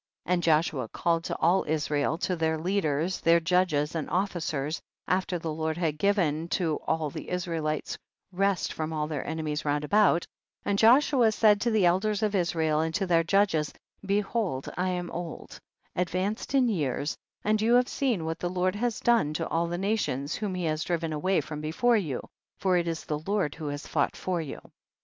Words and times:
33. 0.25 0.33
And 0.33 0.41
Joshua 0.43 0.87
called 0.87 1.23
to 1.25 1.37
all 1.37 1.63
Is 1.65 1.91
rael, 1.91 2.17
to 2.17 2.35
their 2.35 2.55
elders, 2.55 3.21
their 3.21 3.39
judges 3.39 3.93
and 3.93 4.09
officers, 4.09 4.81
after 5.07 5.37
the 5.37 5.53
Lord 5.53 5.77
had 5.77 5.99
given 5.99 6.47
to 6.47 6.79
all 6.87 7.11
the 7.11 7.29
Israelites 7.29 7.99
rest 8.31 8.73
from 8.73 8.93
all 8.93 9.05
their 9.05 9.23
enemies 9.27 9.63
round 9.63 9.83
about, 9.83 10.25
and 10.65 10.79
Joshua 10.79 11.31
said 11.31 11.61
to 11.61 11.69
the 11.69 11.85
elders 11.85 12.23
of 12.23 12.33
Israel, 12.33 12.79
and 12.81 12.95
to 12.95 13.05
their 13.05 13.23
judges, 13.23 13.71
behold 14.03 14.71
I 14.75 14.89
am 14.89 15.11
old, 15.11 15.59
ad 15.95 16.07
vanced 16.07 16.55
in 16.55 16.67
years, 16.67 17.15
and 17.43 17.61
you 17.61 17.75
have 17.75 17.87
seen 17.87 18.25
what 18.25 18.39
the 18.39 18.49
Lord 18.49 18.73
has 18.73 18.99
done 19.01 19.35
to 19.35 19.47
all 19.49 19.67
the 19.67 19.77
nations 19.77 20.33
whom 20.33 20.55
he 20.55 20.63
has 20.63 20.83
driven 20.83 21.13
away 21.13 21.41
from 21.41 21.61
before 21.61 21.95
you, 21.97 22.23
for 22.57 22.75
it 22.75 22.87
is 22.87 23.05
the 23.05 23.19
Lord 23.19 23.53
who 23.53 23.67
has 23.67 23.85
fought 23.85 24.15
for 24.15 24.41
you. 24.41 24.61